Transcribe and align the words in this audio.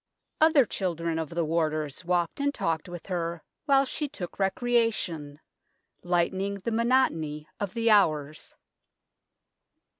Other 0.39 0.65
children 0.65 1.19
of 1.19 1.29
the 1.29 1.45
warders 1.45 2.03
walked 2.03 2.39
and 2.39 2.51
talked 2.51 2.89
with 2.89 3.05
her 3.05 3.43
while 3.65 3.85
she 3.85 4.09
took 4.09 4.39
recreation, 4.39 5.39
lightening 6.01 6.55
the 6.55 6.71
monotony 6.71 7.47
of 7.59 7.75
the 7.75 7.91
hours. 7.91 8.55